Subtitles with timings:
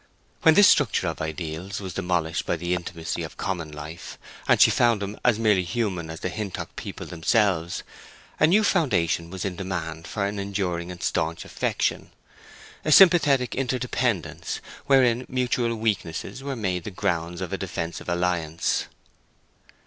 [0.41, 4.71] When this structure of ideals was demolished by the intimacy of common life, and she
[4.71, 7.83] found him as merely human as the Hintock people themselves,
[8.39, 15.23] a new foundation was in demand for an enduring and stanch affection—a sympathetic interdependence, wherein
[15.29, 18.85] mutual weaknesses were made the grounds of a defensive alliance.